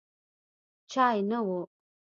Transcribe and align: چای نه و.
چای 0.91 1.19
نه 1.29 1.39
و. 1.45 1.47